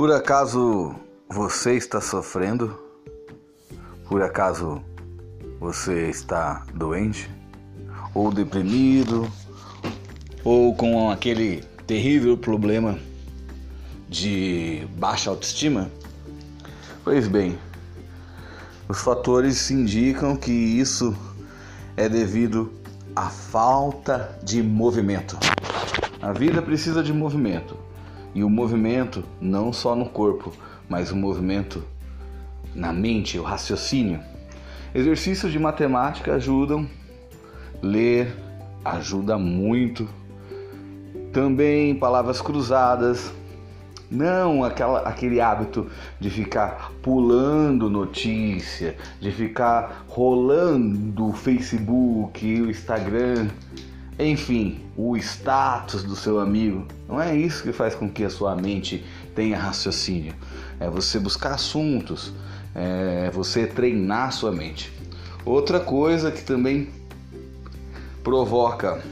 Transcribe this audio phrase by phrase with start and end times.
[0.00, 0.94] Por acaso
[1.28, 2.74] você está sofrendo?
[4.08, 4.80] Por acaso
[5.60, 7.30] você está doente?
[8.14, 9.30] Ou deprimido?
[10.42, 12.98] Ou com aquele terrível problema
[14.08, 15.90] de baixa autoestima?
[17.04, 17.58] Pois bem,
[18.88, 21.14] os fatores indicam que isso
[21.94, 22.72] é devido
[23.14, 25.36] à falta de movimento.
[26.22, 27.90] A vida precisa de movimento.
[28.34, 30.52] E o movimento não só no corpo,
[30.88, 31.82] mas o movimento
[32.74, 34.20] na mente, o raciocínio.
[34.94, 36.88] Exercícios de matemática ajudam,
[37.82, 38.34] ler
[38.84, 40.08] ajuda muito.
[41.32, 43.32] Também palavras cruzadas,
[44.10, 53.48] não aquela, aquele hábito de ficar pulando notícia, de ficar rolando o Facebook, o Instagram,
[54.26, 56.86] enfim, o status do seu amigo.
[57.08, 59.04] Não é isso que faz com que a sua mente
[59.34, 60.34] tenha raciocínio.
[60.78, 62.32] É você buscar assuntos,
[62.74, 64.92] é você treinar a sua mente.
[65.44, 66.88] Outra coisa que também
[68.22, 69.02] provoca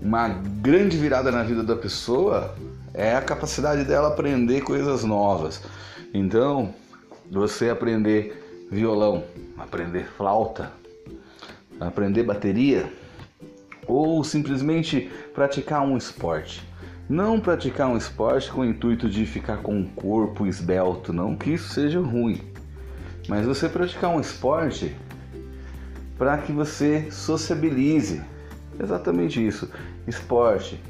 [0.00, 2.54] uma grande virada na vida da pessoa
[2.94, 5.60] é a capacidade dela aprender coisas novas.
[6.14, 6.74] Então,
[7.30, 9.24] você aprender violão,
[9.58, 10.72] aprender flauta,
[11.80, 12.90] aprender bateria
[13.88, 16.62] ou simplesmente praticar um esporte.
[17.08, 21.54] Não praticar um esporte com o intuito de ficar com um corpo esbelto, não que
[21.54, 22.40] isso seja ruim.
[23.26, 24.94] Mas você praticar um esporte
[26.16, 28.22] para que você sociabilize.
[28.78, 29.68] Exatamente isso.
[30.06, 30.80] Esporte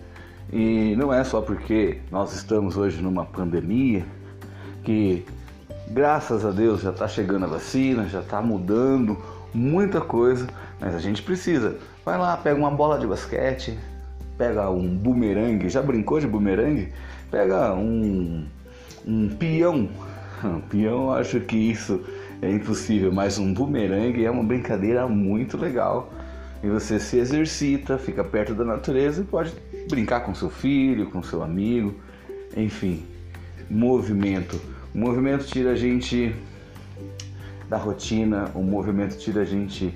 [0.53, 4.05] e não é só porque nós estamos hoje numa pandemia
[4.83, 5.25] que,
[5.89, 9.19] graças a Deus, já está chegando a vacina, já está mudando
[9.55, 10.47] muita coisa,
[10.81, 11.77] mas a gente precisa.
[12.05, 13.79] Vai lá, pega uma bola de basquete,
[14.37, 16.93] pega um bumerangue, já brincou de bumerangue?
[17.31, 18.47] Pega um,
[19.07, 19.89] um peão.
[20.45, 22.05] Um peão, acho que isso
[22.41, 26.13] é impossível, mas um bumerangue é uma brincadeira muito legal
[26.63, 29.53] e você se exercita, fica perto da natureza e pode
[29.89, 31.95] brincar com seu filho, com seu amigo,
[32.57, 33.05] enfim,
[33.71, 34.61] movimento.
[34.95, 36.35] O movimento tira a gente
[37.69, 39.95] da rotina, o movimento tira a gente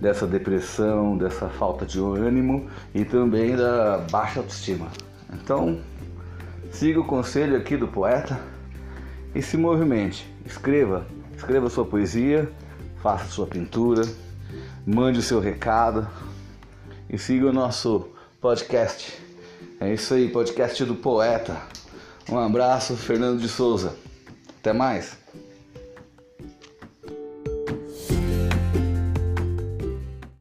[0.00, 4.88] dessa depressão, dessa falta de ânimo e também da baixa autoestima.
[5.32, 5.80] Então,
[6.70, 8.40] siga o conselho aqui do poeta
[9.34, 10.28] e se movimente.
[10.44, 11.06] Escreva,
[11.36, 12.50] escreva sua poesia,
[13.02, 14.02] faça sua pintura,
[14.84, 16.08] mande o seu recado
[17.08, 18.08] e siga o nosso
[18.40, 19.20] podcast.
[19.78, 21.56] É isso aí, podcast do poeta.
[22.28, 23.94] Um abraço, Fernando de Souza.
[24.60, 25.18] Até mais.